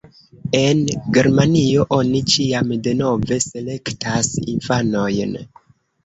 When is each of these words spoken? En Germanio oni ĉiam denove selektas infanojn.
En 0.59 0.79
Germanio 1.17 1.83
oni 1.97 2.21
ĉiam 2.35 2.71
denove 2.87 3.37
selektas 3.43 4.31
infanojn. 4.55 5.37